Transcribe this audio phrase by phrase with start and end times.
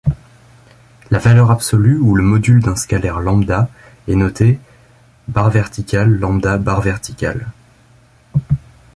[1.11, 3.67] La valeur absolue ou le module d'un scalaire λ
[4.07, 4.57] est noté
[5.29, 7.49] |λ|.